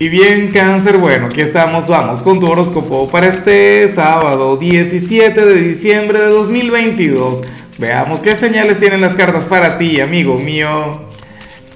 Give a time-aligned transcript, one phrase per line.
[0.00, 5.60] Y bien, cáncer, bueno, aquí estamos, vamos con tu horóscopo para este sábado 17 de
[5.60, 7.42] diciembre de 2022.
[7.76, 11.02] Veamos qué señales tienen las cartas para ti, amigo mío.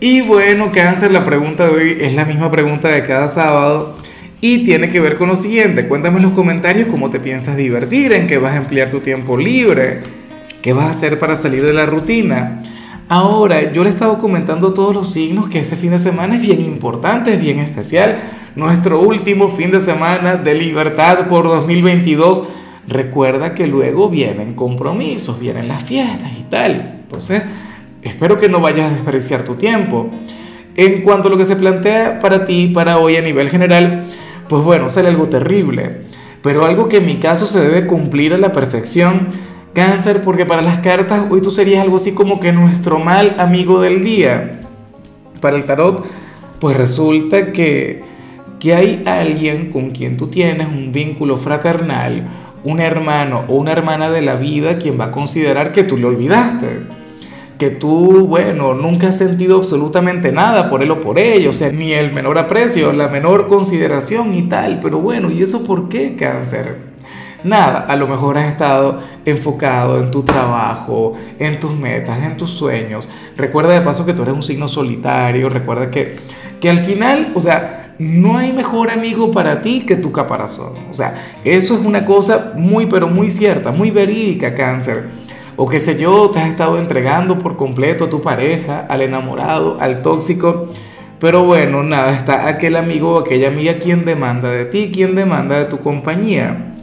[0.01, 3.99] Y bueno, cáncer, la pregunta de hoy es la misma pregunta de cada sábado
[4.41, 5.87] y tiene que ver con lo siguiente.
[5.87, 9.37] Cuéntame en los comentarios cómo te piensas divertir, en qué vas a emplear tu tiempo
[9.37, 10.01] libre,
[10.63, 12.63] qué vas a hacer para salir de la rutina.
[13.09, 16.41] Ahora, yo le he estado comentando todos los signos que este fin de semana es
[16.41, 18.19] bien importante, es bien especial.
[18.57, 22.45] Nuestro último fin de semana de libertad por 2022.
[22.89, 27.01] Recuerda que luego vienen compromisos, vienen las fiestas y tal.
[27.03, 27.43] Entonces,
[28.01, 30.09] espero que no vayas a despreciar tu tiempo.
[30.75, 34.07] En cuanto a lo que se plantea para ti, para hoy a nivel general,
[34.49, 36.05] pues bueno, sale algo terrible.
[36.43, 39.29] Pero algo que en mi caso se debe cumplir a la perfección
[39.75, 43.81] Cáncer, porque para las cartas hoy tú serías algo así como que nuestro mal amigo
[43.81, 44.61] del día.
[45.41, 46.07] Para el tarot,
[46.61, 48.05] pues resulta que,
[48.61, 52.29] que hay alguien con quien tú tienes un vínculo fraternal,
[52.63, 56.07] un hermano o una hermana de la vida quien va a considerar que tú le
[56.07, 56.83] olvidaste.
[57.59, 61.73] Que tú, bueno, nunca has sentido absolutamente nada por él o por ella, o sea,
[61.73, 64.79] ni el menor aprecio, la menor consideración y tal.
[64.81, 66.94] Pero bueno, ¿y eso por qué, cáncer?
[67.45, 72.51] Nada, a lo mejor has estado enfocado en tu trabajo, en tus metas, en tus
[72.51, 73.09] sueños.
[73.37, 76.21] Recuerda de paso que tú eres un signo solitario, recuerda que,
[76.59, 80.73] que al final, o sea, no hay mejor amigo para ti que tu caparazón.
[80.91, 85.11] O sea, eso es una cosa muy, pero muy cierta, muy verídica, cáncer.
[85.57, 89.77] O qué sé yo, te has estado entregando por completo a tu pareja, al enamorado,
[89.81, 90.71] al tóxico.
[91.21, 95.59] Pero bueno, nada, está aquel amigo o aquella amiga quien demanda de ti, quien demanda
[95.59, 96.74] de tu compañía.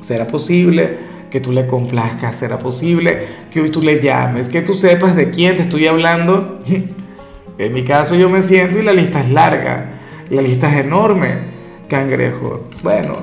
[0.00, 0.98] ¿Será posible
[1.30, 2.36] que tú le complazcas?
[2.36, 4.48] ¿Será posible que hoy tú le llames?
[4.48, 6.60] Que tú sepas de quién te estoy hablando.
[7.58, 9.86] En mi caso yo me siento y la lista es larga.
[10.28, 11.28] La lista es enorme,
[11.88, 12.68] cangrejo.
[12.82, 13.16] Bueno,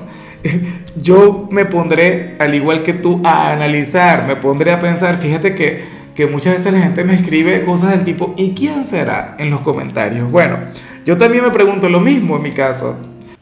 [1.02, 5.18] yo me pondré, al igual que tú, a analizar, me pondré a pensar.
[5.18, 5.84] Fíjate que,
[6.16, 9.36] que muchas veces la gente me escribe cosas del tipo, ¿y quién será?
[9.38, 10.32] en los comentarios.
[10.32, 10.58] Bueno,
[11.06, 12.98] yo también me pregunto lo mismo en mi caso.